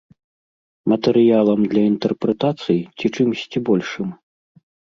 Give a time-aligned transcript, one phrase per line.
[0.93, 4.09] Матэрыялам для інтэрпрэтацый ці чымсьці большым?